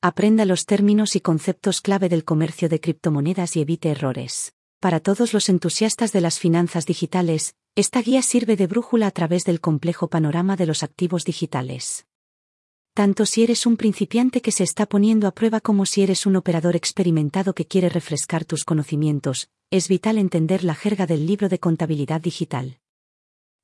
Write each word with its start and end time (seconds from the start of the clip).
Aprenda 0.00 0.44
los 0.44 0.64
términos 0.64 1.16
y 1.16 1.20
conceptos 1.20 1.80
clave 1.80 2.08
del 2.08 2.24
comercio 2.24 2.68
de 2.68 2.78
criptomonedas 2.78 3.56
y 3.56 3.62
evite 3.62 3.88
errores. 3.88 4.52
Para 4.78 5.00
todos 5.00 5.34
los 5.34 5.48
entusiastas 5.48 6.12
de 6.12 6.20
las 6.20 6.38
finanzas 6.38 6.86
digitales, 6.86 7.56
esta 7.74 8.00
guía 8.00 8.22
sirve 8.22 8.54
de 8.54 8.68
brújula 8.68 9.08
a 9.08 9.10
través 9.10 9.44
del 9.44 9.60
complejo 9.60 10.06
panorama 10.06 10.54
de 10.54 10.66
los 10.66 10.84
activos 10.84 11.24
digitales. 11.24 12.06
Tanto 12.94 13.26
si 13.26 13.42
eres 13.42 13.66
un 13.66 13.76
principiante 13.76 14.40
que 14.40 14.52
se 14.52 14.62
está 14.62 14.86
poniendo 14.86 15.26
a 15.26 15.32
prueba 15.32 15.60
como 15.60 15.84
si 15.84 16.04
eres 16.04 16.26
un 16.26 16.36
operador 16.36 16.76
experimentado 16.76 17.52
que 17.52 17.66
quiere 17.66 17.88
refrescar 17.88 18.44
tus 18.44 18.62
conocimientos, 18.62 19.48
es 19.72 19.88
vital 19.88 20.18
entender 20.18 20.62
la 20.62 20.76
jerga 20.76 21.08
del 21.08 21.26
libro 21.26 21.48
de 21.48 21.58
contabilidad 21.58 22.20
digital. 22.20 22.78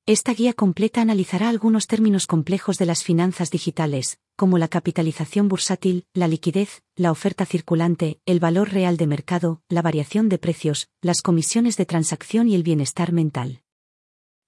Esta 0.07 0.35
guía 0.35 0.53
completa 0.53 1.01
analizará 1.01 1.49
algunos 1.49 1.87
términos 1.87 2.27
complejos 2.27 2.77
de 2.77 2.85
las 2.85 3.03
finanzas 3.03 3.49
digitales, 3.49 4.19
como 4.35 4.59
la 4.59 4.67
capitalización 4.67 5.47
bursátil, 5.47 6.05
la 6.13 6.27
liquidez, 6.27 6.83
la 6.95 7.09
oferta 7.09 7.43
circulante, 7.47 8.19
el 8.27 8.39
valor 8.39 8.69
real 8.69 8.97
de 8.97 9.07
mercado, 9.07 9.63
la 9.67 9.81
variación 9.81 10.29
de 10.29 10.37
precios, 10.37 10.89
las 11.01 11.23
comisiones 11.23 11.75
de 11.77 11.87
transacción 11.87 12.47
y 12.47 12.53
el 12.53 12.61
bienestar 12.61 13.13
mental. 13.13 13.63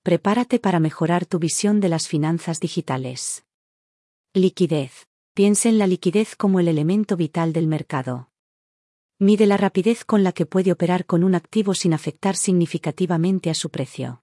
Prepárate 0.03 0.59
para 0.59 0.79
mejorar 0.79 1.25
tu 1.25 1.39
visión 1.39 1.79
de 1.79 1.89
las 1.89 2.07
finanzas 2.07 2.59
digitales. 2.59 3.43
Liquidez. 4.35 5.07
Piensa 5.33 5.69
en 5.69 5.79
la 5.79 5.87
liquidez 5.87 6.35
como 6.35 6.59
el 6.59 6.67
elemento 6.67 7.17
vital 7.17 7.51
del 7.51 7.65
mercado. 7.65 8.29
Mide 9.17 9.47
la 9.47 9.57
rapidez 9.57 10.05
con 10.05 10.23
la 10.23 10.33
que 10.33 10.45
puede 10.45 10.71
operar 10.71 11.07
con 11.07 11.23
un 11.23 11.33
activo 11.33 11.73
sin 11.73 11.95
afectar 11.95 12.35
significativamente 12.35 13.49
a 13.49 13.55
su 13.55 13.71
precio. 13.71 14.21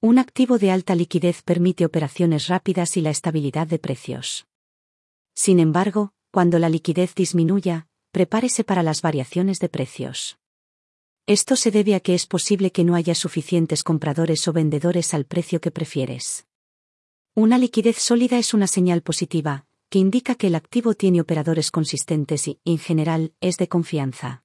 Un 0.00 0.20
activo 0.20 0.58
de 0.58 0.70
alta 0.70 0.94
liquidez 0.94 1.42
permite 1.42 1.84
operaciones 1.84 2.46
rápidas 2.46 2.96
y 2.96 3.00
la 3.00 3.10
estabilidad 3.10 3.66
de 3.66 3.80
precios. 3.80 4.46
Sin 5.34 5.58
embargo, 5.58 6.12
cuando 6.30 6.60
la 6.60 6.68
liquidez 6.68 7.16
disminuya, 7.16 7.88
prepárese 8.12 8.62
para 8.62 8.84
las 8.84 9.02
variaciones 9.02 9.58
de 9.58 9.68
precios. 9.68 10.38
Esto 11.26 11.56
se 11.56 11.72
debe 11.72 11.96
a 11.96 12.00
que 12.00 12.14
es 12.14 12.26
posible 12.26 12.70
que 12.70 12.84
no 12.84 12.94
haya 12.94 13.16
suficientes 13.16 13.82
compradores 13.82 14.46
o 14.46 14.52
vendedores 14.52 15.14
al 15.14 15.24
precio 15.24 15.60
que 15.60 15.72
prefieres. 15.72 16.46
Una 17.34 17.58
liquidez 17.58 17.98
sólida 17.98 18.38
es 18.38 18.54
una 18.54 18.68
señal 18.68 19.02
positiva, 19.02 19.66
que 19.90 19.98
indica 19.98 20.36
que 20.36 20.46
el 20.46 20.54
activo 20.54 20.94
tiene 20.94 21.20
operadores 21.20 21.72
consistentes 21.72 22.46
y, 22.46 22.60
en 22.64 22.78
general, 22.78 23.34
es 23.40 23.56
de 23.56 23.66
confianza. 23.66 24.44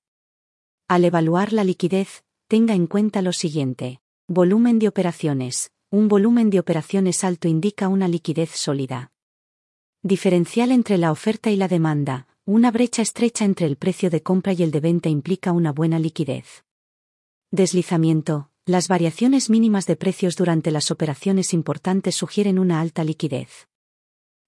Al 0.88 1.06
evaluar 1.06 1.54
la 1.54 1.64
liquidez, 1.64 2.24
tenga 2.48 2.74
en 2.74 2.88
cuenta 2.88 3.22
lo 3.22 3.34
siguiente. 3.34 4.03
Volumen 4.30 4.80
de 4.80 4.88
operaciones. 4.88 5.72
Un 5.92 6.08
volumen 6.08 6.50
de 6.50 6.58
operaciones 6.58 7.26
alto 7.26 7.50
indica 7.50 7.90
una 7.90 8.08
liquidez 8.08 8.52
sólida. 8.52 9.12
Diferencial 10.02 10.72
entre 10.72 10.98
la 10.98 11.12
oferta 11.12 11.52
y 11.52 11.58
la 11.58 11.68
demanda. 11.68 12.28
Una 12.46 12.72
brecha 12.72 13.02
estrecha 13.02 13.44
entre 13.44 13.66
el 13.66 13.76
precio 13.76 14.10
de 14.10 14.24
compra 14.24 14.54
y 14.54 14.64
el 14.64 14.72
de 14.72 14.80
venta 14.80 15.10
implica 15.10 15.52
una 15.52 15.74
buena 15.74 16.00
liquidez. 16.00 16.64
Deslizamiento. 17.52 18.50
Las 18.66 18.88
variaciones 18.88 19.50
mínimas 19.50 19.88
de 19.88 19.98
precios 19.98 20.38
durante 20.38 20.72
las 20.72 20.90
operaciones 20.90 21.54
importantes 21.54 22.16
sugieren 22.16 22.60
una 22.60 22.80
alta 22.80 23.04
liquidez. 23.04 23.68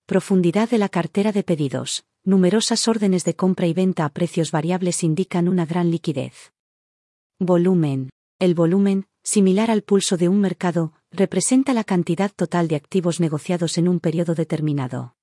Profundidad 0.05 0.69
de 0.69 0.77
la 0.77 0.87
cartera 0.87 1.33
de 1.33 1.43
pedidos. 1.43 2.05
Numerosas 2.23 2.87
órdenes 2.87 3.25
de 3.25 3.35
compra 3.35 3.67
y 3.67 3.73
venta 3.73 4.05
a 4.05 4.09
precios 4.09 4.51
variables 4.51 5.03
indican 5.03 5.49
una 5.49 5.65
gran 5.65 5.91
liquidez. 5.91 6.53
Volumen. 7.39 8.09
El 8.39 8.53
volumen, 8.53 9.07
similar 9.25 9.71
al 9.71 9.81
pulso 9.81 10.17
de 10.17 10.29
un 10.29 10.39
mercado, 10.39 10.93
representa 11.11 11.73
la 11.73 11.83
cantidad 11.83 12.31
total 12.31 12.67
de 12.67 12.75
activos 12.75 13.19
negociados 13.19 13.77
en 13.79 13.87
un 13.87 13.99
periodo 13.99 14.35
determinado. 14.35 15.15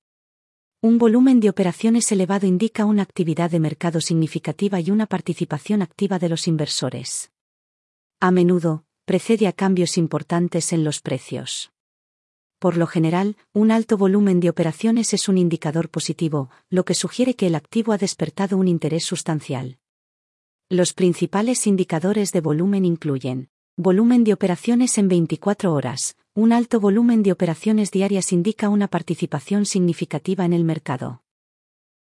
Un 0.81 0.97
volumen 0.97 1.39
de 1.39 1.49
operaciones 1.49 2.11
elevado 2.11 2.45
indica 2.45 2.83
una 2.83 3.01
actividad 3.01 3.49
de 3.49 3.61
mercado 3.61 4.01
significativa 4.01 4.81
y 4.81 4.91
una 4.91 5.05
participación 5.05 5.81
activa 5.81 6.19
de 6.19 6.27
los 6.27 6.49
inversores. 6.49 7.31
A 8.19 8.31
menudo, 8.31 8.83
precede 9.05 9.47
a 9.47 9.53
cambios 9.53 9.97
importantes 9.97 10.73
en 10.73 10.83
los 10.83 10.99
precios. 10.99 11.71
Por 12.59 12.75
lo 12.75 12.87
general, 12.87 13.37
un 13.53 13.71
alto 13.71 13.97
volumen 13.97 14.41
de 14.41 14.49
operaciones 14.49 15.13
es 15.13 15.29
un 15.29 15.37
indicador 15.37 15.89
positivo, 15.89 16.49
lo 16.69 16.83
que 16.83 16.93
sugiere 16.93 17.35
que 17.35 17.47
el 17.47 17.55
activo 17.55 17.93
ha 17.93 17.97
despertado 17.97 18.57
un 18.57 18.67
interés 18.67 19.05
sustancial. 19.05 19.77
Los 20.67 20.93
principales 20.93 21.67
indicadores 21.67 22.33
de 22.33 22.41
volumen 22.41 22.83
incluyen 22.83 23.49
Volumen 23.77 24.23
de 24.23 24.33
operaciones 24.33 24.99
en 24.99 25.07
24 25.07 25.73
horas. 25.73 26.15
Un 26.35 26.53
alto 26.53 26.79
volumen 26.79 27.23
de 27.23 27.31
operaciones 27.31 27.89
diarias 27.89 28.31
indica 28.31 28.69
una 28.69 28.87
participación 28.87 29.65
significativa 29.65 30.45
en 30.45 30.53
el 30.53 30.63
mercado. 30.63 31.23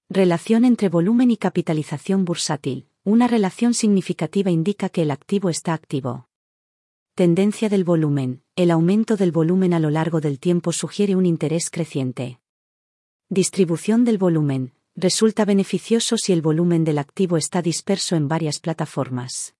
Relación 0.09 0.65
entre 0.65 0.89
volumen 0.89 1.31
y 1.31 1.37
capitalización 1.37 2.25
bursátil. 2.25 2.87
Una 3.05 3.29
relación 3.29 3.73
significativa 3.73 4.51
indica 4.51 4.89
que 4.89 5.03
el 5.03 5.11
activo 5.11 5.49
está 5.49 5.73
activo. 5.73 6.27
Tendencia 7.15 7.69
del 7.69 7.85
volumen. 7.85 8.43
El 8.57 8.69
aumento 8.69 9.15
del 9.15 9.31
volumen 9.31 9.73
a 9.73 9.79
lo 9.79 9.91
largo 9.91 10.19
del 10.19 10.41
tiempo 10.41 10.73
sugiere 10.73 11.15
un 11.15 11.25
interés 11.25 11.69
creciente. 11.69 12.41
Distribución 13.29 14.03
del 14.03 14.17
volumen. 14.17 14.73
Resulta 14.97 15.45
beneficioso 15.45 16.17
si 16.17 16.33
el 16.33 16.41
volumen 16.41 16.83
del 16.83 16.97
activo 16.97 17.37
está 17.37 17.61
disperso 17.61 18.17
en 18.17 18.27
varias 18.27 18.59
plataformas. 18.59 19.55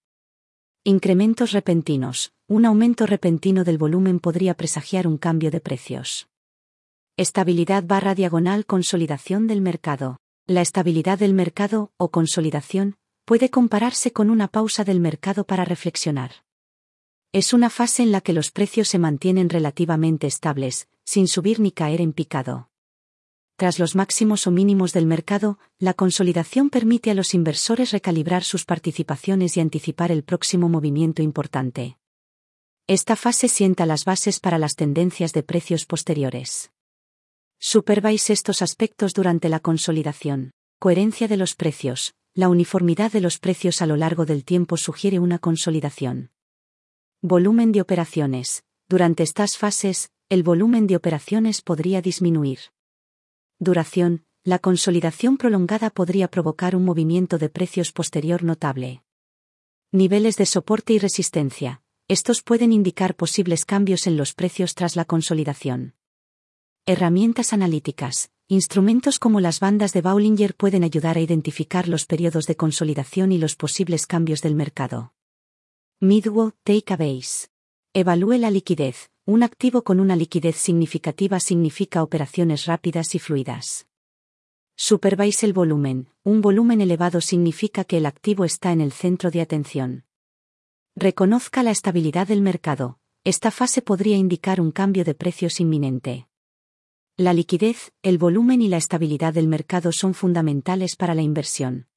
Incrementos 0.83 1.51
repentinos. 1.51 2.33
Un 2.47 2.65
aumento 2.65 3.05
repentino 3.05 3.63
del 3.63 3.77
volumen 3.77 4.19
podría 4.19 4.55
presagiar 4.55 5.05
un 5.05 5.19
cambio 5.19 5.51
de 5.51 5.59
precios. 5.59 6.27
Estabilidad 7.17 7.83
barra 7.83 8.15
diagonal 8.15 8.65
consolidación 8.65 9.45
del 9.45 9.61
mercado. 9.61 10.17
La 10.47 10.61
estabilidad 10.61 11.19
del 11.19 11.35
mercado, 11.35 11.91
o 11.97 12.09
consolidación, 12.09 12.95
puede 13.25 13.51
compararse 13.51 14.11
con 14.11 14.31
una 14.31 14.47
pausa 14.47 14.83
del 14.83 14.99
mercado 14.99 15.43
para 15.43 15.65
reflexionar. 15.65 16.31
Es 17.31 17.53
una 17.53 17.69
fase 17.69 18.01
en 18.01 18.11
la 18.11 18.21
que 18.21 18.33
los 18.33 18.49
precios 18.49 18.87
se 18.87 18.97
mantienen 18.97 19.51
relativamente 19.51 20.25
estables, 20.25 20.89
sin 21.05 21.27
subir 21.27 21.59
ni 21.59 21.71
caer 21.71 22.01
en 22.01 22.11
picado. 22.11 22.70
Tras 23.61 23.77
los 23.77 23.95
máximos 23.95 24.47
o 24.47 24.51
mínimos 24.51 24.91
del 24.91 25.05
mercado, 25.05 25.59
la 25.77 25.93
consolidación 25.93 26.71
permite 26.71 27.11
a 27.11 27.13
los 27.13 27.35
inversores 27.35 27.91
recalibrar 27.91 28.43
sus 28.43 28.65
participaciones 28.65 29.55
y 29.55 29.59
anticipar 29.59 30.11
el 30.11 30.23
próximo 30.23 30.67
movimiento 30.67 31.21
importante. 31.21 31.99
Esta 32.87 33.15
fase 33.15 33.47
sienta 33.49 33.85
las 33.85 34.03
bases 34.03 34.39
para 34.39 34.57
las 34.57 34.73
tendencias 34.73 35.31
de 35.31 35.43
precios 35.43 35.85
posteriores. 35.85 36.71
Supervise 37.59 38.33
estos 38.33 38.63
aspectos 38.63 39.13
durante 39.13 39.47
la 39.47 39.59
consolidación. 39.59 40.53
Coherencia 40.79 41.27
de 41.27 41.37
los 41.37 41.53
precios. 41.53 42.15
La 42.33 42.49
uniformidad 42.49 43.11
de 43.11 43.21
los 43.21 43.37
precios 43.37 43.83
a 43.83 43.85
lo 43.85 43.95
largo 43.95 44.25
del 44.25 44.43
tiempo 44.43 44.75
sugiere 44.75 45.19
una 45.19 45.37
consolidación. 45.37 46.31
Volumen 47.21 47.73
de 47.73 47.81
operaciones. 47.81 48.63
Durante 48.89 49.21
estas 49.21 49.59
fases, 49.59 50.09
el 50.29 50.41
volumen 50.41 50.87
de 50.87 50.95
operaciones 50.95 51.61
podría 51.61 52.01
disminuir. 52.01 52.57
Duración, 53.61 54.25
la 54.43 54.57
consolidación 54.57 55.37
prolongada 55.37 55.91
podría 55.91 56.27
provocar 56.27 56.75
un 56.75 56.83
movimiento 56.83 57.37
de 57.37 57.47
precios 57.47 57.91
posterior 57.91 58.41
notable. 58.41 59.03
Niveles 59.91 60.35
de 60.37 60.47
soporte 60.47 60.93
y 60.93 60.97
resistencia. 60.97 61.83
Estos 62.07 62.41
pueden 62.41 62.73
indicar 62.73 63.15
posibles 63.15 63.65
cambios 63.65 64.07
en 64.07 64.17
los 64.17 64.33
precios 64.33 64.73
tras 64.73 64.95
la 64.95 65.05
consolidación. 65.05 65.93
Herramientas 66.87 67.53
analíticas. 67.53 68.31
Instrumentos 68.47 69.19
como 69.19 69.39
las 69.39 69.59
bandas 69.59 69.93
de 69.93 70.01
Bollinger 70.01 70.55
pueden 70.55 70.83
ayudar 70.83 71.17
a 71.17 71.21
identificar 71.21 71.87
los 71.87 72.07
periodos 72.07 72.47
de 72.47 72.55
consolidación 72.55 73.31
y 73.31 73.37
los 73.37 73.55
posibles 73.55 74.07
cambios 74.07 74.41
del 74.41 74.55
mercado. 74.55 75.13
Midwo 75.99 76.53
Take 76.63 76.91
a 76.93 76.97
Base. 76.97 77.49
Evalúe 77.93 78.39
la 78.39 78.49
liquidez. 78.49 79.11
Un 79.31 79.43
activo 79.43 79.85
con 79.85 80.01
una 80.01 80.17
liquidez 80.17 80.57
significativa 80.57 81.39
significa 81.39 82.03
operaciones 82.03 82.65
rápidas 82.65 83.15
y 83.15 83.19
fluidas. 83.19 83.87
Supervise 84.75 85.45
el 85.45 85.53
volumen. 85.53 86.09
Un 86.25 86.41
volumen 86.41 86.81
elevado 86.81 87.21
significa 87.21 87.85
que 87.85 87.95
el 87.95 88.07
activo 88.07 88.43
está 88.43 88.73
en 88.73 88.81
el 88.81 88.91
centro 88.91 89.31
de 89.31 89.39
atención. 89.39 90.03
Reconozca 90.97 91.63
la 91.63 91.71
estabilidad 91.71 92.27
del 92.27 92.41
mercado. 92.41 92.99
Esta 93.23 93.51
fase 93.51 93.81
podría 93.81 94.17
indicar 94.17 94.59
un 94.59 94.71
cambio 94.71 95.05
de 95.05 95.13
precios 95.13 95.61
inminente. 95.61 96.27
La 97.15 97.31
liquidez, 97.31 97.93
el 98.01 98.17
volumen 98.17 98.61
y 98.61 98.67
la 98.67 98.75
estabilidad 98.75 99.33
del 99.33 99.47
mercado 99.47 99.93
son 99.93 100.13
fundamentales 100.13 100.97
para 100.97 101.15
la 101.15 101.21
inversión. 101.21 101.87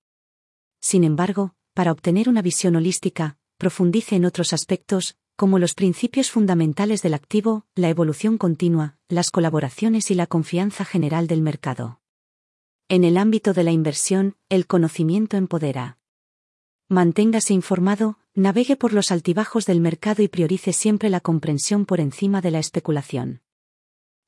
Sin 0.78 1.02
embargo, 1.02 1.56
para 1.72 1.90
obtener 1.90 2.28
una 2.28 2.42
visión 2.42 2.76
holística, 2.76 3.38
profundice 3.58 4.14
en 4.14 4.24
otros 4.24 4.52
aspectos, 4.52 5.16
como 5.36 5.58
los 5.58 5.74
principios 5.74 6.30
fundamentales 6.30 7.02
del 7.02 7.14
activo, 7.14 7.66
la 7.74 7.88
evolución 7.88 8.38
continua, 8.38 8.96
las 9.08 9.30
colaboraciones 9.30 10.10
y 10.10 10.14
la 10.14 10.26
confianza 10.26 10.84
general 10.84 11.26
del 11.26 11.42
mercado. 11.42 12.00
En 12.88 13.02
el 13.02 13.16
ámbito 13.16 13.52
de 13.52 13.64
la 13.64 13.72
inversión, 13.72 14.36
el 14.48 14.66
conocimiento 14.66 15.36
empodera. 15.36 15.98
Manténgase 16.88 17.54
informado, 17.54 18.18
navegue 18.34 18.76
por 18.76 18.92
los 18.92 19.10
altibajos 19.10 19.66
del 19.66 19.80
mercado 19.80 20.22
y 20.22 20.28
priorice 20.28 20.72
siempre 20.72 21.10
la 21.10 21.20
comprensión 21.20 21.86
por 21.86 21.98
encima 21.98 22.40
de 22.40 22.50
la 22.50 22.58
especulación. 22.58 23.40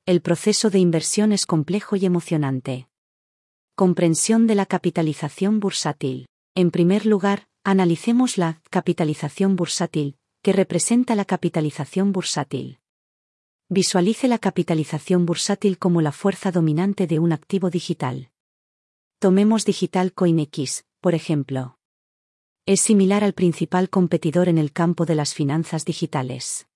El 0.05 0.21
proceso 0.21 0.69
de 0.69 0.79
inversión 0.79 1.31
es 1.31 1.45
complejo 1.45 1.95
y 1.95 2.05
emocionante. 2.05 2.89
Comprensión 3.75 4.47
de 4.47 4.55
la 4.55 4.65
capitalización 4.65 5.59
bursátil. 5.59 6.27
En 6.55 6.71
primer 6.71 7.05
lugar, 7.05 7.47
analicemos 7.63 8.37
la 8.37 8.61
capitalización 8.69 9.55
bursátil, 9.55 10.17
que 10.47 10.53
representa 10.53 11.13
la 11.13 11.25
capitalización 11.25 12.13
bursátil. 12.13 12.79
Visualice 13.67 14.29
la 14.29 14.39
capitalización 14.39 15.25
bursátil 15.25 15.77
como 15.77 15.99
la 15.99 16.13
fuerza 16.13 16.53
dominante 16.53 17.05
de 17.05 17.19
un 17.19 17.33
activo 17.33 17.69
digital. 17.69 18.31
Tomemos 19.19 19.65
Digital 19.65 20.13
CoinX, 20.13 20.85
por 21.01 21.15
ejemplo. 21.15 21.77
Es 22.65 22.79
similar 22.79 23.25
al 23.25 23.33
principal 23.33 23.89
competidor 23.89 24.47
en 24.47 24.57
el 24.57 24.71
campo 24.71 25.05
de 25.05 25.15
las 25.15 25.33
finanzas 25.33 25.83
digitales. 25.83 26.69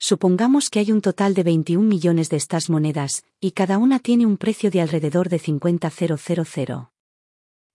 Supongamos 0.00 0.68
que 0.68 0.80
hay 0.80 0.90
un 0.90 1.00
total 1.00 1.34
de 1.34 1.44
21 1.44 1.86
millones 1.86 2.28
de 2.28 2.38
estas 2.38 2.68
monedas, 2.70 3.22
y 3.38 3.52
cada 3.52 3.78
una 3.78 4.00
tiene 4.00 4.26
un 4.26 4.36
precio 4.36 4.72
de 4.72 4.80
alrededor 4.80 5.28
de 5.28 5.38
50,000. 5.38 6.88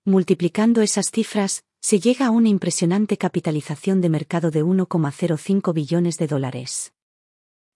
Multiplicando 0.03 0.81
esas 0.81 1.09
cifras, 1.09 1.63
se 1.81 1.99
llega 1.99 2.27
a 2.27 2.31
una 2.31 2.49
impresionante 2.49 3.17
capitalización 3.17 4.01
de 4.01 4.09
mercado 4.09 4.51
de 4.51 4.63
1,05 4.63 5.73
billones 5.73 6.17
de 6.17 6.27
dólares. 6.27 6.93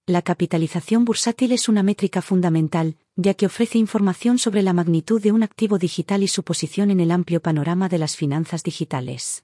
La 0.07 0.23
capitalización 0.23 1.05
bursátil 1.05 1.51
es 1.51 1.69
una 1.69 1.83
métrica 1.83 2.23
fundamental, 2.23 2.97
ya 3.15 3.35
que 3.35 3.45
ofrece 3.45 3.77
información 3.77 4.39
sobre 4.39 4.63
la 4.63 4.73
magnitud 4.73 5.21
de 5.21 5.31
un 5.31 5.43
activo 5.43 5.77
digital 5.77 6.23
y 6.23 6.27
su 6.27 6.41
posición 6.41 6.89
en 6.89 6.99
el 6.99 7.11
amplio 7.11 7.41
panorama 7.41 7.89
de 7.89 7.99
las 7.99 8.15
finanzas 8.15 8.63
digitales. 8.63 9.43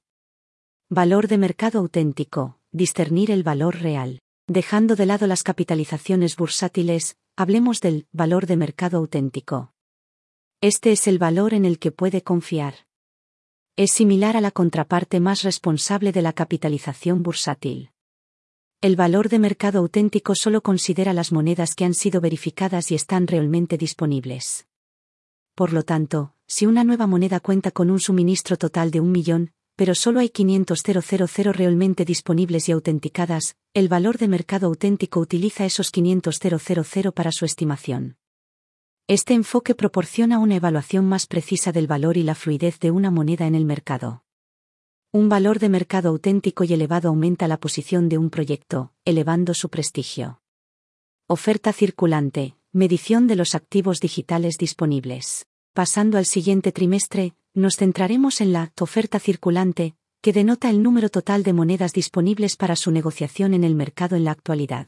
Valor 0.90 1.28
de 1.28 1.38
mercado 1.38 1.78
auténtico, 1.78 2.58
discernir 2.72 3.30
el 3.30 3.44
valor 3.44 3.76
real. 3.76 4.22
Dejando 4.48 4.96
de 4.96 5.06
lado 5.06 5.28
las 5.28 5.44
capitalizaciones 5.44 6.36
bursátiles, 6.36 7.16
hablemos 7.36 7.80
del 7.82 8.08
valor 8.12 8.48
de 8.48 8.58
mercado 8.58 8.98
auténtico. 8.98 9.72
Este 10.62 10.92
es 10.92 11.08
el 11.08 11.20
valor 11.20 11.54
en 11.54 11.66
el 11.66 11.78
que 11.78 11.92
puede 11.92 12.24
confiar. 12.24 12.88
Es 13.78 13.92
similar 13.92 14.38
a 14.38 14.42
la 14.42 14.52
contraparte 14.52 15.20
más 15.20 15.44
responsable 15.44 16.14
de 16.14 16.22
la 16.22 16.32
capitalización 16.32 17.24
bursátil. 17.24 17.92
El 18.80 18.96
valor 18.96 19.28
de 19.28 19.38
mercado 19.38 19.80
auténtico 19.80 20.34
solo 20.34 20.62
considera 20.62 21.12
las 21.12 21.34
monedas 21.34 21.76
que 21.76 21.84
han 21.84 21.94
sido 21.94 22.22
verificadas 22.22 22.90
y 22.92 22.96
están 22.96 23.28
realmente 23.28 23.78
disponibles. 23.78 24.66
Por 25.56 25.74
lo 25.74 25.84
tanto, 25.84 26.34
si 26.48 26.66
una 26.66 26.86
nueva 26.86 27.06
moneda 27.06 27.42
cuenta 27.42 27.70
con 27.72 27.92
un 27.92 28.00
suministro 28.00 28.56
total 28.56 28.92
de 28.92 29.02
un 29.02 29.12
millón, 29.12 29.52
pero 29.76 29.94
solo 29.94 30.22
hay 30.22 30.30
500.000 30.30 31.52
realmente 31.52 32.06
disponibles 32.06 32.70
y 32.70 32.72
autenticadas, 32.72 33.58
el 33.74 33.90
valor 33.90 34.18
de 34.18 34.30
mercado 34.30 34.68
auténtico 34.68 35.20
utiliza 35.20 35.66
esos 35.66 35.92
500.000 35.92 37.12
para 37.12 37.34
su 37.34 37.44
estimación. 37.44 38.16
Este 39.08 39.36
enfoque 39.36 39.76
proporciona 39.76 40.40
una 40.40 40.56
evaluación 40.56 41.06
más 41.06 41.28
precisa 41.28 41.72
del 41.72 41.86
valor 41.86 42.18
y 42.18 42.24
la 42.24 42.34
fluidez 42.34 42.80
de 42.80 42.90
una 42.90 43.12
moneda 43.12 43.46
en 43.46 43.54
el 43.54 43.64
mercado. 43.64 44.24
Un 45.12 45.30
valor 45.30 45.60
de 45.60 45.70
mercado 45.70 46.10
auténtico 46.10 46.64
y 46.64 46.74
elevado 46.74 47.10
aumenta 47.10 47.48
la 47.48 47.60
posición 47.60 48.10
de 48.10 48.18
un 48.18 48.32
proyecto, 48.32 48.94
elevando 49.06 49.54
su 49.54 49.70
prestigio. 49.70 50.42
Oferta 51.28 51.72
circulante, 51.72 52.56
medición 52.72 53.28
de 53.28 53.36
los 53.36 53.54
activos 53.54 54.00
digitales 54.00 54.58
disponibles. 54.58 55.46
Pasando 55.74 56.18
al 56.18 56.26
siguiente 56.26 56.72
trimestre, 56.72 57.36
nos 57.54 57.76
centraremos 57.76 58.42
en 58.42 58.54
la 58.54 58.74
oferta 58.80 59.20
circulante, 59.20 59.94
que 60.20 60.34
denota 60.34 60.72
el 60.72 60.82
número 60.82 61.10
total 61.10 61.44
de 61.44 61.54
monedas 61.54 61.94
disponibles 61.94 62.56
para 62.56 62.76
su 62.76 62.90
negociación 62.90 63.54
en 63.54 63.66
el 63.66 63.76
mercado 63.76 64.16
en 64.16 64.24
la 64.24 64.32
actualidad. 64.32 64.88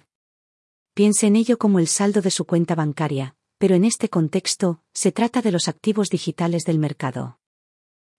Piense 0.96 1.28
en 1.28 1.36
ello 1.36 1.60
como 1.60 1.78
el 1.78 1.86
saldo 1.86 2.22
de 2.22 2.32
su 2.32 2.46
cuenta 2.46 2.74
bancaria, 2.74 3.36
pero 3.58 3.76
en 3.76 3.86
este 3.86 4.10
contexto, 4.10 4.82
se 4.94 5.12
trata 5.12 5.42
de 5.42 5.52
los 5.52 5.68
activos 5.68 6.10
digitales 6.10 6.64
del 6.66 6.80
mercado. 6.80 7.40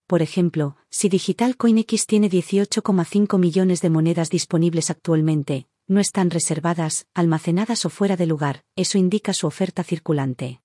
Por 0.06 0.23
ejemplo, 0.23 0.76
si 0.90 1.08
Digital 1.08 1.56
CoinX 1.56 2.06
tiene 2.06 2.31
18,5 2.31 3.38
millones 3.38 3.81
de 3.82 3.90
monedas 3.90 4.31
disponibles 4.31 4.90
actualmente, 4.90 5.69
no 5.87 6.00
están 6.00 6.31
reservadas, 6.31 7.06
almacenadas 7.14 7.85
o 7.85 7.90
fuera 7.90 8.17
de 8.17 8.26
lugar, 8.26 8.64
eso 8.76 8.99
indica 8.99 9.32
su 9.32 9.46
oferta 9.46 9.85
circulante. 9.85 10.61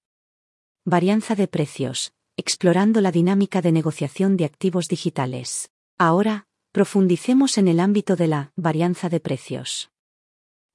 Varianza 0.85 1.35
de 1.35 1.47
precios 1.47 2.13
explorando 2.35 2.99
la 3.01 3.11
dinámica 3.11 3.61
de 3.61 3.71
negociación 3.71 4.37
de 4.37 4.45
activos 4.45 4.87
digitales. 4.87 5.69
Ahora, 5.97 6.47
profundicemos 6.71 7.57
en 7.59 7.67
el 7.67 7.79
ámbito 7.79 8.15
de 8.15 8.27
la 8.27 8.51
varianza 8.55 9.09
de 9.09 9.19
precios. 9.19 9.92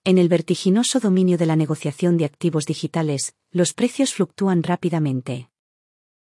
En 0.08 0.16
el 0.16 0.30
vertiginoso 0.30 1.00
dominio 1.00 1.36
de 1.36 1.44
la 1.44 1.54
negociación 1.54 2.16
de 2.16 2.24
activos 2.24 2.64
digitales, 2.64 3.34
los 3.50 3.74
precios 3.74 4.14
fluctúan 4.14 4.62
rápidamente. 4.62 5.50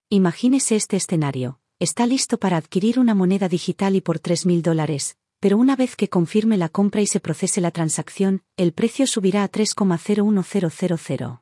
Imagínese 0.10 0.76
este 0.76 0.98
escenario. 0.98 1.62
Está 1.80 2.06
listo 2.06 2.38
para 2.38 2.58
adquirir 2.58 3.00
una 3.00 3.16
moneda 3.16 3.48
digital 3.48 3.96
y 3.96 4.02
por 4.02 4.20
3.000 4.20 4.64
dólares, 4.64 5.16
pero 5.40 5.58
una 5.58 5.78
vez 5.78 5.96
que 5.96 6.10
confirme 6.10 6.58
la 6.58 6.68
compra 6.68 7.00
y 7.00 7.08
se 7.08 7.22
procese 7.22 7.62
la 7.62 7.72
transacción, 7.72 8.44
el 8.58 8.74
precio 8.74 9.08
subirá 9.08 9.46
a 9.46 9.48
3,01000. 9.48 11.40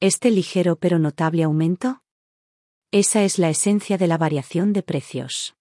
¿Este 0.00 0.30
ligero 0.30 0.76
pero 0.76 0.98
notable 0.98 1.44
aumento? 1.44 2.02
Esa 2.90 3.24
es 3.24 3.38
la 3.38 3.48
esencia 3.48 3.96
de 3.96 4.06
la 4.06 4.18
variación 4.18 4.74
de 4.74 4.82
precios. 4.82 5.57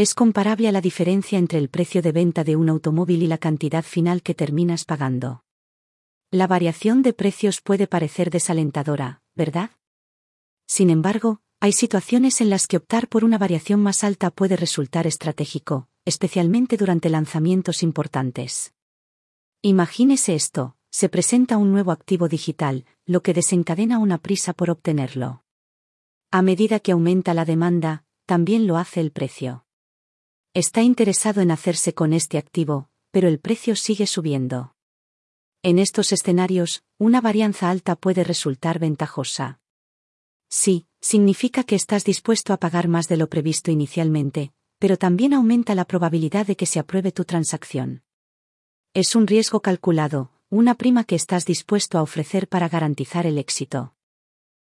Es 0.00 0.14
comparable 0.14 0.66
a 0.66 0.72
la 0.72 0.80
diferencia 0.80 1.38
entre 1.38 1.58
el 1.58 1.68
precio 1.68 2.00
de 2.00 2.10
venta 2.10 2.42
de 2.42 2.56
un 2.56 2.70
automóvil 2.70 3.22
y 3.22 3.26
la 3.26 3.36
cantidad 3.36 3.84
final 3.84 4.22
que 4.22 4.34
terminas 4.34 4.86
pagando. 4.86 5.44
La 6.30 6.46
variación 6.46 7.02
de 7.02 7.12
precios 7.12 7.60
puede 7.60 7.86
parecer 7.86 8.30
desalentadora, 8.30 9.20
¿verdad? 9.34 9.72
Sin 10.66 10.88
embargo, 10.88 11.42
hay 11.60 11.72
situaciones 11.72 12.40
en 12.40 12.48
las 12.48 12.66
que 12.66 12.78
optar 12.78 13.08
por 13.08 13.24
una 13.24 13.36
variación 13.36 13.82
más 13.82 14.02
alta 14.02 14.30
puede 14.30 14.56
resultar 14.56 15.06
estratégico, 15.06 15.90
especialmente 16.06 16.78
durante 16.78 17.10
lanzamientos 17.10 17.82
importantes. 17.82 18.72
Imagínese 19.60 20.34
esto, 20.34 20.78
se 20.90 21.10
presenta 21.10 21.58
un 21.58 21.72
nuevo 21.72 21.92
activo 21.92 22.26
digital, 22.26 22.86
lo 23.04 23.22
que 23.22 23.34
desencadena 23.34 23.98
una 23.98 24.16
prisa 24.16 24.54
por 24.54 24.70
obtenerlo. 24.70 25.44
A 26.30 26.40
medida 26.40 26.80
que 26.80 26.92
aumenta 26.92 27.34
la 27.34 27.44
demanda, 27.44 28.06
también 28.24 28.66
lo 28.66 28.78
hace 28.78 29.00
el 29.00 29.12
precio. 29.12 29.66
Está 30.52 30.82
interesado 30.82 31.40
en 31.42 31.52
hacerse 31.52 31.94
con 31.94 32.12
este 32.12 32.36
activo, 32.36 32.88
pero 33.12 33.28
el 33.28 33.38
precio 33.38 33.76
sigue 33.76 34.08
subiendo. 34.08 34.74
En 35.62 35.78
estos 35.78 36.10
escenarios, 36.10 36.82
una 36.98 37.20
varianza 37.20 37.70
alta 37.70 37.94
puede 37.94 38.24
resultar 38.24 38.80
ventajosa. 38.80 39.60
Sí, 40.48 40.88
significa 41.00 41.62
que 41.62 41.76
estás 41.76 42.04
dispuesto 42.04 42.52
a 42.52 42.56
pagar 42.56 42.88
más 42.88 43.06
de 43.06 43.16
lo 43.16 43.28
previsto 43.28 43.70
inicialmente, 43.70 44.52
pero 44.80 44.96
también 44.96 45.34
aumenta 45.34 45.76
la 45.76 45.84
probabilidad 45.84 46.46
de 46.46 46.56
que 46.56 46.66
se 46.66 46.80
apruebe 46.80 47.12
tu 47.12 47.24
transacción. 47.24 48.02
Es 48.92 49.14
un 49.14 49.28
riesgo 49.28 49.60
calculado, 49.60 50.32
una 50.48 50.74
prima 50.74 51.04
que 51.04 51.14
estás 51.14 51.44
dispuesto 51.44 51.96
a 51.96 52.02
ofrecer 52.02 52.48
para 52.48 52.68
garantizar 52.68 53.24
el 53.24 53.38
éxito. 53.38 53.94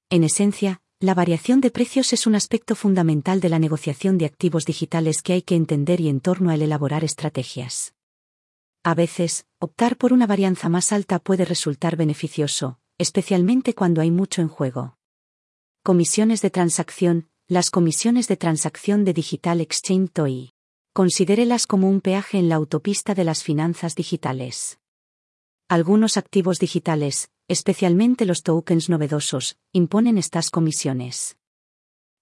En 0.08 0.24
esencia, 0.24 0.80
la 0.98 1.12
variación 1.12 1.60
de 1.60 1.70
precios 1.70 2.14
es 2.14 2.26
un 2.26 2.34
aspecto 2.34 2.74
fundamental 2.74 3.40
de 3.40 3.50
la 3.50 3.58
negociación 3.58 4.16
de 4.16 4.24
activos 4.24 4.64
digitales 4.64 5.20
que 5.20 5.34
hay 5.34 5.42
que 5.42 5.54
entender 5.54 6.00
y 6.00 6.08
en 6.08 6.20
torno 6.20 6.50
al 6.50 6.62
elaborar 6.62 7.04
estrategias. 7.04 7.94
A 8.82 8.94
veces, 8.94 9.46
optar 9.58 9.98
por 9.98 10.14
una 10.14 10.26
varianza 10.26 10.70
más 10.70 10.92
alta 10.92 11.18
puede 11.18 11.44
resultar 11.44 11.96
beneficioso, 11.96 12.78
especialmente 12.96 13.74
cuando 13.74 14.00
hay 14.00 14.10
mucho 14.10 14.40
en 14.40 14.48
juego. 14.48 14.96
Comisiones 15.82 16.40
de 16.40 16.48
transacción, 16.48 17.28
las 17.46 17.70
comisiones 17.70 18.26
de 18.26 18.38
transacción 18.38 19.04
de 19.04 19.12
Digital 19.12 19.60
Exchange 19.60 20.12
TOI. 20.12 20.52
Considérelas 20.94 21.66
como 21.66 21.90
un 21.90 22.00
peaje 22.00 22.38
en 22.38 22.48
la 22.48 22.54
autopista 22.54 23.14
de 23.14 23.24
las 23.24 23.42
finanzas 23.42 23.96
digitales. 23.96 24.78
Algunos 25.68 26.16
activos 26.16 26.58
digitales, 26.58 27.28
especialmente 27.48 28.24
los 28.24 28.42
tokens 28.42 28.88
novedosos, 28.88 29.58
imponen 29.72 30.18
estas 30.18 30.50
comisiones. 30.50 31.36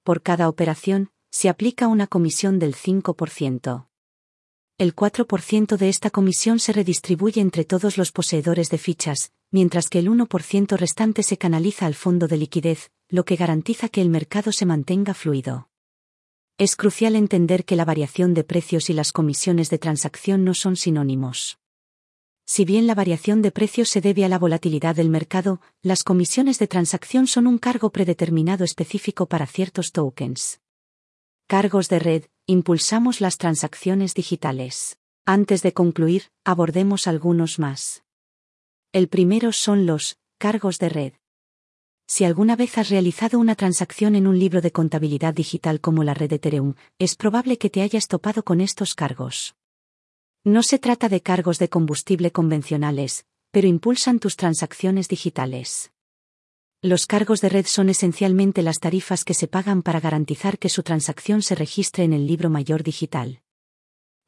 Por 0.03 0.23
cada 0.23 0.49
operación, 0.49 1.11
se 1.31 1.49
aplica 1.49 1.89
una 1.89 2.07
comisión 2.07 2.59
del 2.59 2.75
5%. 2.75 3.89
El 4.77 4.95
4% 4.95 5.77
de 5.77 5.89
esta 5.89 6.11
comisión 6.11 6.59
se 6.59 6.73
redistribuye 6.73 7.41
entre 7.41 7.65
todos 7.65 7.97
los 7.97 8.13
poseedores 8.13 8.71
de 8.71 8.79
fichas, 8.79 9.33
mientras 9.51 9.89
que 9.89 10.01
el 10.01 10.11
1% 10.11 10.77
restante 10.77 11.23
se 11.23 11.39
canaliza 11.39 11.87
al 11.87 11.95
fondo 11.95 12.27
de 12.27 12.37
liquidez, 12.37 12.91
lo 13.09 13.25
que 13.25 13.37
garantiza 13.37 13.89
que 13.89 14.03
el 14.03 14.11
mercado 14.11 14.51
se 14.53 14.67
mantenga 14.67 15.15
fluido. 15.15 15.69
Es 16.59 16.77
crucial 16.77 17.17
entender 17.17 17.65
que 17.65 17.77
la 17.77 17.85
variación 17.85 18.35
de 18.35 18.45
precios 18.45 18.91
y 18.91 18.93
las 18.93 19.13
comisiones 19.13 19.71
de 19.71 19.79
transacción 19.79 20.45
no 20.45 20.55
son 20.55 20.77
sinónimos. 20.77 21.59
Si 22.47 22.67
bien 22.67 22.87
la 22.87 22.95
variación 22.95 23.41
de 23.41 23.51
precios 23.51 23.89
se 23.89 24.01
debe 24.03 24.25
a 24.25 24.29
la 24.29 24.39
volatilidad 24.39 24.95
del 24.95 25.09
mercado, 25.09 25.61
las 25.83 26.05
comisiones 26.05 26.59
de 26.59 26.67
transacción 26.67 27.27
son 27.27 27.47
un 27.47 27.59
cargo 27.59 27.91
predeterminado 27.91 28.65
específico 28.65 29.27
para 29.27 29.47
ciertos 29.47 29.93
tokens. 29.93 30.61
Cargos 31.47 31.89
de 31.89 31.99
red, 31.99 32.25
impulsamos 32.47 33.21
las 33.21 33.39
transacciones 33.39 34.15
digitales. 34.15 34.99
Antes 35.25 35.63
de 35.63 35.73
concluir, 35.73 36.25
abordemos 36.45 37.07
algunos 37.07 37.59
más. 37.59 38.05
El 38.93 39.09
primero 39.09 39.53
son 39.53 39.87
los 39.87 40.19
cargos 40.39 40.79
de 40.79 40.91
red. 40.91 41.13
Si 42.07 42.25
alguna 42.25 42.57
vez 42.57 42.77
has 42.77 42.91
realizado 42.91 43.39
una 43.39 43.55
transacción 43.55 44.15
en 44.15 44.27
un 44.27 44.39
libro 44.39 44.61
de 44.61 44.71
contabilidad 44.71 45.33
digital 45.33 45.81
como 45.81 46.05
la 46.05 46.13
red 46.13 46.31
Ethereum, 46.31 46.75
es 46.99 47.17
probable 47.17 47.57
que 47.57 47.71
te 47.71 47.81
hayas 47.81 48.07
topado 48.07 48.43
con 48.45 48.61
estos 48.61 48.95
cargos. 48.95 49.55
No 50.47 50.63
se 50.63 50.79
trata 50.79 51.09
de 51.09 51.23
cargos 51.23 51.59
de 51.59 51.71
combustible 51.71 52.31
convencionales, 52.31 53.25
pero 53.51 53.67
impulsan 53.67 54.19
tus 54.19 54.37
transacciones 54.37 55.09
digitales. 55.09 55.91
Los 56.83 57.07
cargos 57.07 57.41
de 57.41 57.49
red 57.49 57.65
son 57.65 57.89
esencialmente 57.89 58.61
las 58.63 58.79
tarifas 58.79 59.25
que 59.25 59.33
se 59.33 59.49
pagan 59.49 59.81
para 59.81 60.01
garantizar 60.01 60.59
que 60.59 60.69
su 60.69 60.83
transacción 60.83 61.41
se 61.41 61.55
registre 61.55 62.05
en 62.05 62.13
el 62.13 62.27
libro 62.27 62.51
mayor 62.51 62.83
digital. 62.83 63.41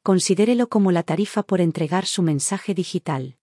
Considérelo 0.01 0.69
como 0.69 0.91
la 0.91 1.03
tarifa 1.03 1.43
por 1.43 1.61
entregar 1.61 2.07
su 2.07 2.23
mensaje 2.23 2.73
digital. 2.73 3.37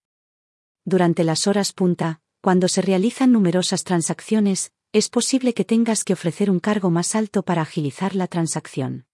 Durante 0.84 1.22
las 1.22 1.46
horas 1.46 1.72
punta, 1.72 2.22
cuando 2.40 2.66
se 2.66 2.82
realizan 2.82 3.30
numerosas 3.30 3.84
transacciones, 3.84 4.72
es 4.90 5.10
posible 5.10 5.54
que 5.54 5.64
tengas 5.64 6.02
que 6.02 6.14
ofrecer 6.14 6.50
un 6.50 6.58
cargo 6.58 6.90
más 6.90 7.14
alto 7.14 7.44
para 7.44 7.62
agilizar 7.62 8.16
la 8.16 8.26
transacción. 8.26 9.06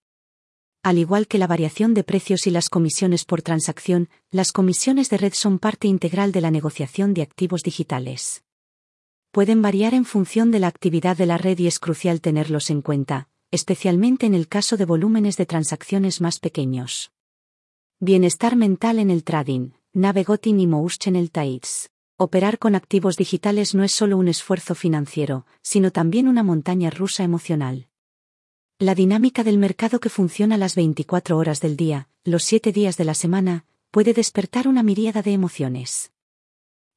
Al 0.83 0.99
igual 0.99 1.27
que 1.27 1.39
la 1.39 1.47
variación 1.47 1.95
de 1.95 2.05
precios 2.05 2.47
y 2.47 2.51
las 2.51 2.69
comisiones 2.69 3.25
por 3.25 3.43
transacción, 3.43 4.09
las 4.31 4.53
comisiones 4.53 5.11
de 5.11 5.19
red 5.19 5.35
son 5.35 5.59
parte 5.59 5.89
integral 5.89 6.33
de 6.33 6.41
la 6.41 6.51
negociación 6.51 7.15
de 7.15 7.23
activos 7.23 7.63
digitales 7.63 8.43
pueden 9.31 9.63
variar 9.63 9.95
en 9.95 10.05
función 10.05 10.51
de 10.51 10.59
la 10.59 10.67
actividad 10.67 11.17
de 11.17 11.27
la 11.27 11.39
red 11.39 11.59
y 11.59 11.67
es 11.67 11.79
crucial 11.79 12.21
tenerlos 12.21 12.71
en 12.71 12.83
cuenta, 12.83 13.29
especialmente 13.51 14.27
en 14.27 14.35
el 14.35 14.49
caso 14.49 14.77
de 14.77 14.85
volúmenes 14.85 15.37
de 15.37 15.47
transacciones 15.47 16.21
más 16.21 16.41
pequeños. 16.41 17.13
Bienestar 18.01 18.57
mental 18.57 18.99
en 18.99 19.11
el 19.11 19.25
trading, 19.25 19.71
navegotin 19.93 20.59
y 20.61 20.69
en 21.05 21.17
el 21.17 21.31
TAIDS. 21.31 21.91
Operar 22.17 22.59
con 22.59 22.75
activos 22.75 23.17
digitales 23.17 23.75
no 23.75 23.83
es 23.83 23.93
solo 23.93 24.19
un 24.19 24.29
esfuerzo 24.29 24.75
financiero, 24.75 25.47
sino 25.63 25.91
también 25.91 26.29
una 26.29 26.43
montaña 26.43 26.91
rusa 26.91 27.23
emocional. 27.23 27.90
La 28.83 28.95
dinámica 28.95 29.45
del 29.45 29.59
mercado 29.59 30.01
que 30.01 30.09
funciona 30.09 30.57
las 30.57 30.75
24 30.75 31.37
horas 31.37 31.61
del 31.61 31.77
día, 31.77 32.09
los 32.25 32.45
7 32.45 32.73
días 32.73 32.97
de 32.97 33.05
la 33.05 33.13
semana, 33.13 33.67
puede 33.91 34.15
despertar 34.15 34.67
una 34.67 34.83
miríada 34.83 35.21
de 35.21 35.35
emociones. 35.35 36.13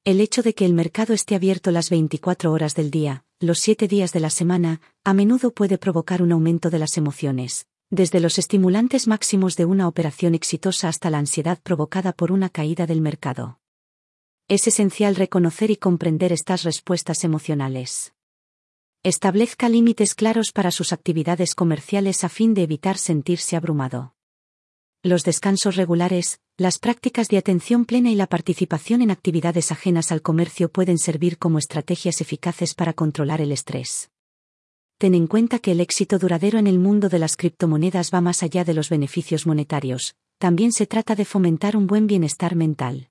El 0.05 0.21
hecho 0.21 0.43
de 0.43 0.53
que 0.53 0.63
el 0.63 0.73
mercado 0.73 1.13
esté 1.13 1.35
abierto 1.35 1.71
las 1.71 1.89
24 1.89 2.53
horas 2.53 2.75
del 2.75 2.89
día, 2.89 3.25
los 3.41 3.59
7 3.59 3.89
días 3.89 4.13
de 4.13 4.21
la 4.21 4.29
semana, 4.29 4.79
a 5.03 5.13
menudo 5.13 5.51
puede 5.51 5.77
provocar 5.77 6.21
un 6.21 6.31
aumento 6.31 6.69
de 6.69 6.79
las 6.79 6.97
emociones, 6.97 7.67
desde 7.89 8.21
los 8.21 8.39
estimulantes 8.39 9.05
máximos 9.05 9.57
de 9.57 9.65
una 9.65 9.89
operación 9.89 10.35
exitosa 10.35 10.87
hasta 10.87 11.09
la 11.09 11.17
ansiedad 11.17 11.59
provocada 11.61 12.13
por 12.13 12.31
una 12.31 12.47
caída 12.47 12.87
del 12.87 13.01
mercado. 13.01 13.59
Es 14.47 14.67
esencial 14.67 15.17
reconocer 15.17 15.69
y 15.69 15.75
comprender 15.75 16.31
estas 16.31 16.63
respuestas 16.63 17.25
emocionales. 17.25 18.13
Establezca 19.05 19.67
límites 19.67 20.15
claros 20.15 20.53
para 20.53 20.71
sus 20.71 20.93
actividades 20.93 21.55
comerciales 21.55 22.23
a 22.23 22.29
fin 22.29 22.53
de 22.53 22.63
evitar 22.63 22.97
sentirse 22.97 23.57
abrumado 23.57 24.13
los 25.05 25.25
descansos 25.25 25.75
regulares, 25.75 26.39
las 26.55 26.79
prácticas 26.79 27.27
de 27.27 27.37
atención 27.37 27.83
plena 27.83 28.09
y 28.09 28.15
la 28.15 28.27
participación 28.27 29.01
en 29.01 29.11
actividades 29.11 29.69
ajenas 29.69 30.13
al 30.13 30.21
comercio 30.21 30.71
pueden 30.71 30.97
servir 30.97 31.37
como 31.37 31.59
estrategias 31.59 32.21
eficaces 32.21 32.73
para 32.73 32.93
controlar 32.93 33.41
el 33.41 33.51
estrés. 33.51 34.09
Ten 34.97 35.13
en 35.13 35.27
cuenta 35.27 35.59
que 35.59 35.73
el 35.73 35.81
éxito 35.81 36.19
duradero 36.19 36.57
en 36.57 36.67
el 36.67 36.79
mundo 36.79 37.09
de 37.09 37.19
las 37.19 37.35
criptomonedas 37.35 38.11
va 38.13 38.21
más 38.21 38.43
allá 38.43 38.63
de 38.63 38.73
los 38.73 38.87
beneficios 38.87 39.45
monetarios, 39.45 40.15
también 40.37 40.71
se 40.71 40.87
trata 40.87 41.15
de 41.15 41.25
fomentar 41.25 41.75
un 41.75 41.85
buen 41.87 42.07
bienestar 42.07 42.55
mental. 42.55 43.09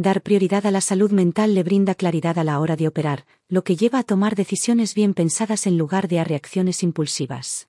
Dar 0.00 0.22
prioridad 0.22 0.64
a 0.64 0.70
la 0.70 0.80
salud 0.80 1.10
mental 1.10 1.54
le 1.54 1.62
brinda 1.62 1.94
claridad 1.94 2.38
a 2.38 2.42
la 2.42 2.58
hora 2.58 2.74
de 2.74 2.88
operar, 2.88 3.26
lo 3.50 3.64
que 3.64 3.76
lleva 3.76 3.98
a 3.98 4.02
tomar 4.02 4.34
decisiones 4.34 4.94
bien 4.94 5.12
pensadas 5.12 5.66
en 5.66 5.76
lugar 5.76 6.08
de 6.08 6.20
a 6.20 6.24
reacciones 6.24 6.82
impulsivas. 6.82 7.68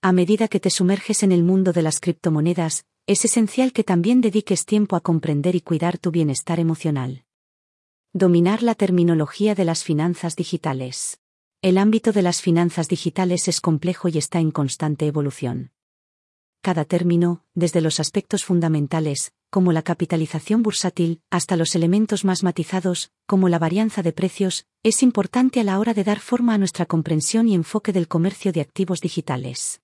A 0.00 0.12
medida 0.12 0.48
que 0.48 0.58
te 0.58 0.70
sumerges 0.70 1.22
en 1.22 1.32
el 1.32 1.42
mundo 1.42 1.74
de 1.74 1.82
las 1.82 2.00
criptomonedas, 2.00 2.86
es 3.06 3.26
esencial 3.26 3.74
que 3.74 3.84
también 3.84 4.22
dediques 4.22 4.64
tiempo 4.64 4.96
a 4.96 5.02
comprender 5.02 5.54
y 5.54 5.60
cuidar 5.60 5.98
tu 5.98 6.10
bienestar 6.10 6.60
emocional. 6.60 7.24
Dominar 8.14 8.62
la 8.62 8.74
terminología 8.74 9.54
de 9.54 9.66
las 9.66 9.84
finanzas 9.84 10.36
digitales. 10.36 11.20
El 11.60 11.76
ámbito 11.76 12.12
de 12.12 12.22
las 12.22 12.40
finanzas 12.40 12.88
digitales 12.88 13.48
es 13.48 13.60
complejo 13.60 14.08
y 14.08 14.16
está 14.16 14.40
en 14.40 14.50
constante 14.50 15.06
evolución. 15.06 15.73
Cada 16.64 16.86
término, 16.86 17.42
desde 17.54 17.82
los 17.82 18.00
aspectos 18.00 18.42
fundamentales, 18.42 19.32
como 19.50 19.70
la 19.70 19.82
capitalización 19.82 20.62
bursátil, 20.62 21.20
hasta 21.30 21.56
los 21.56 21.74
elementos 21.74 22.24
más 22.24 22.42
matizados, 22.42 23.12
como 23.26 23.50
la 23.50 23.58
varianza 23.58 24.02
de 24.02 24.14
precios, 24.14 24.64
es 24.82 25.02
importante 25.02 25.60
a 25.60 25.64
la 25.64 25.78
hora 25.78 25.92
de 25.92 26.04
dar 26.04 26.20
forma 26.20 26.54
a 26.54 26.58
nuestra 26.58 26.86
comprensión 26.86 27.48
y 27.48 27.54
enfoque 27.54 27.92
del 27.92 28.08
comercio 28.08 28.50
de 28.50 28.62
activos 28.62 29.02
digitales. 29.02 29.82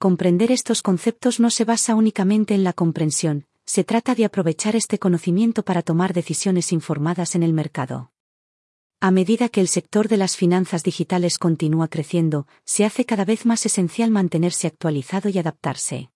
Comprender 0.00 0.50
estos 0.50 0.82
conceptos 0.82 1.38
no 1.38 1.48
se 1.48 1.64
basa 1.64 1.94
únicamente 1.94 2.56
en 2.56 2.64
la 2.64 2.72
comprensión, 2.72 3.46
se 3.64 3.84
trata 3.84 4.16
de 4.16 4.24
aprovechar 4.24 4.74
este 4.74 4.98
conocimiento 4.98 5.64
para 5.64 5.82
tomar 5.82 6.12
decisiones 6.12 6.72
informadas 6.72 7.36
en 7.36 7.44
el 7.44 7.52
mercado. 7.52 8.10
A 9.06 9.10
medida 9.10 9.50
que 9.50 9.60
el 9.60 9.68
sector 9.68 10.08
de 10.08 10.16
las 10.16 10.34
finanzas 10.34 10.82
digitales 10.82 11.36
continúa 11.36 11.88
creciendo, 11.88 12.46
se 12.64 12.86
hace 12.86 13.04
cada 13.04 13.26
vez 13.26 13.44
más 13.44 13.66
esencial 13.66 14.10
mantenerse 14.10 14.66
actualizado 14.66 15.28
y 15.28 15.36
adaptarse. 15.36 16.08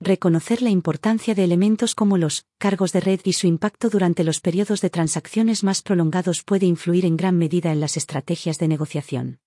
Reconocer 0.00 0.60
la 0.60 0.68
importancia 0.68 1.34
de 1.34 1.44
elementos 1.44 1.94
como 1.94 2.18
los 2.18 2.44
cargos 2.58 2.92
de 2.92 3.00
red 3.00 3.22
y 3.24 3.32
su 3.32 3.46
impacto 3.46 3.88
durante 3.88 4.22
los 4.22 4.40
periodos 4.40 4.82
de 4.82 4.90
transacciones 4.90 5.64
más 5.64 5.80
prolongados 5.80 6.42
puede 6.42 6.66
influir 6.66 7.06
en 7.06 7.16
gran 7.16 7.38
medida 7.38 7.72
en 7.72 7.80
las 7.80 7.96
estrategias 7.96 8.58
de 8.58 8.68
negociación. 8.68 9.40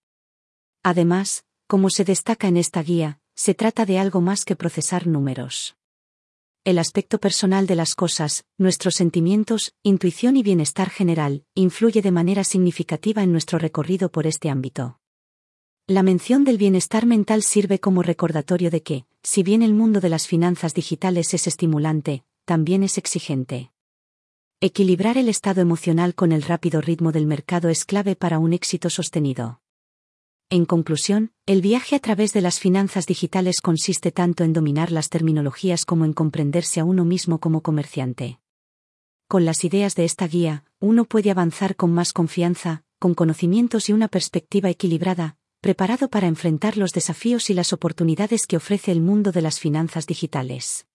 Además, 0.82 1.46
como 1.68 1.92
se 1.92 2.06
destaca 2.06 2.48
en 2.48 2.58
esta 2.58 2.82
guía, 2.82 3.20
se 3.36 3.54
trata 3.54 3.86
de 3.86 4.00
algo 4.00 4.20
más 4.20 4.46
que 4.46 4.56
procesar 4.56 5.06
números. 5.06 5.77
El 6.68 6.80
aspecto 6.80 7.18
personal 7.18 7.66
de 7.66 7.76
las 7.76 7.96
cosas, 7.96 8.44
nuestros 8.58 8.96
sentimientos, 8.96 9.74
intuición 9.84 10.36
y 10.36 10.44
bienestar 10.44 10.90
general, 10.90 11.46
influye 11.56 12.02
de 12.02 12.12
manera 12.12 12.44
significativa 12.44 13.24
en 13.24 13.32
nuestro 13.32 13.58
recorrido 13.58 14.12
por 14.12 14.28
este 14.28 14.50
ámbito. 14.50 15.00
La 15.88 16.04
mención 16.04 16.44
del 16.44 16.58
bienestar 16.58 17.06
mental 17.06 17.42
sirve 17.44 17.80
como 17.80 18.04
recordatorio 18.04 18.70
de 18.70 18.84
que, 18.84 19.06
si 19.24 19.44
bien 19.44 19.62
el 19.62 19.74
mundo 19.74 20.02
de 20.02 20.10
las 20.10 20.28
finanzas 20.28 20.74
digitales 20.74 21.34
es 21.34 21.48
estimulante, 21.48 22.26
también 22.44 22.84
es 22.84 22.98
exigente. 22.98 23.72
Equilibrar 24.60 25.18
el 25.18 25.30
estado 25.30 25.62
emocional 25.62 26.16
con 26.16 26.34
el 26.34 26.42
rápido 26.42 26.82
ritmo 26.82 27.14
del 27.14 27.28
mercado 27.28 27.70
es 27.70 27.86
clave 27.86 28.18
para 28.18 28.40
un 28.40 28.52
éxito 28.52 28.90
sostenido. 28.90 29.62
En 30.50 30.66
conclusión, 30.66 31.34
el 31.46 31.62
viaje 31.62 31.98
a 31.98 32.00
través 32.00 32.32
de 32.32 32.40
las 32.40 32.58
finanzas 32.58 33.06
digitales 33.06 33.60
consiste 33.60 34.14
tanto 34.14 34.46
en 34.46 34.54
dominar 34.54 34.94
las 34.94 35.10
terminologías 35.10 35.84
como 35.84 36.06
en 36.06 36.14
comprenderse 36.14 36.80
a 36.80 36.86
uno 36.86 37.04
mismo 37.04 37.40
como 37.40 37.62
comerciante. 37.62 38.40
Con 39.28 39.44
las 39.44 39.66
ideas 39.66 39.96
de 39.96 40.06
esta 40.06 40.26
guía, 40.26 40.64
uno 40.80 41.04
puede 41.04 41.32
avanzar 41.32 41.76
con 41.76 41.92
más 41.92 42.14
confianza, 42.14 42.84
con 42.98 43.14
conocimientos 43.14 43.90
y 43.90 43.94
una 43.94 44.08
perspectiva 44.08 44.70
equilibrada, 44.70 45.36
preparado 45.60 46.10
para 46.10 46.28
enfrentar 46.28 46.78
los 46.78 46.94
desafíos 46.94 47.50
y 47.50 47.54
las 47.54 47.74
oportunidades 47.74 48.48
que 48.48 48.56
ofrece 48.56 48.94
el 48.94 49.02
mundo 49.02 49.34
de 49.34 49.42
las 49.42 49.60
finanzas 49.60 50.08
digitales. 50.08 50.88